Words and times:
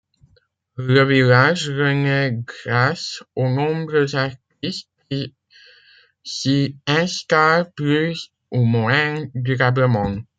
Le 0.77 1.03
village 1.05 1.69
renaît 1.69 2.31
grâce 2.33 3.21
aux 3.35 3.49
nombreux 3.49 4.15
artistes 4.15 4.89
qui 5.11 5.35
s'y 6.23 6.79
installent 6.87 7.71
plus 7.75 8.31
ou 8.49 8.63
moins 8.63 9.25
durablement. 9.35 10.17